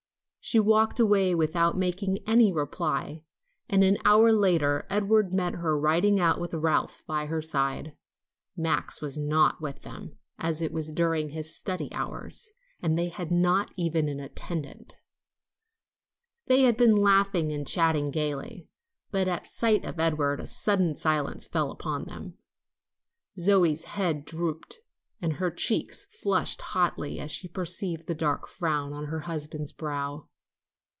She 0.43 0.59
walked 0.59 0.99
away 0.99 1.35
without 1.35 1.77
making 1.77 2.17
any 2.25 2.51
reply, 2.51 3.21
and 3.69 3.83
an 3.83 3.99
hour 4.03 4.33
later 4.33 4.87
Edward 4.89 5.31
met 5.31 5.53
her 5.53 5.79
riding 5.79 6.19
out 6.19 6.41
with 6.41 6.55
Ralph 6.55 7.03
by 7.05 7.27
her 7.27 7.43
side. 7.43 7.95
Max 8.57 9.01
was 9.01 9.19
not 9.19 9.61
with 9.61 9.83
them, 9.83 10.17
as 10.39 10.59
it 10.59 10.73
was 10.73 10.91
during 10.91 11.29
his 11.29 11.55
study 11.55 11.93
hours, 11.93 12.53
and 12.81 12.97
they 12.97 13.09
had 13.09 13.31
not 13.31 13.71
even 13.77 14.09
an 14.09 14.19
attendant. 14.19 14.95
They 16.47 16.63
had 16.63 16.75
been 16.75 16.95
laughing 16.95 17.51
and 17.51 17.65
chatting 17.65 18.09
gayly, 18.09 18.67
but 19.11 19.27
at 19.27 19.45
sight 19.45 19.85
of 19.85 19.99
Edward 19.99 20.39
a 20.39 20.47
sudden 20.47 20.95
silence 20.95 21.45
fell 21.45 21.77
on 21.81 22.05
them. 22.05 22.39
Zoe's 23.37 23.83
head 23.83 24.25
drooped 24.25 24.79
and 25.21 25.33
her 25.33 25.51
cheeks 25.51 26.05
flushed 26.05 26.61
hotly 26.61 27.19
as 27.19 27.29
she 27.31 27.47
perceived 27.47 28.07
the 28.07 28.15
dark 28.15 28.47
frown 28.47 28.91
on 28.91 29.05
her 29.05 29.21
husband's 29.21 29.71
brow. 29.71 30.27